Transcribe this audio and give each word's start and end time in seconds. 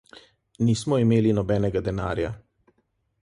Nismo 0.67 0.97
imeli 1.03 1.35
nobenega 1.39 1.83
denarja. 1.89 2.31